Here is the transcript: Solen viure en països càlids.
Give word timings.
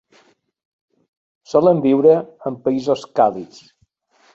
Solen 1.53 1.85
viure 1.85 2.17
en 2.51 2.61
països 2.67 3.09
càlids. 3.21 3.67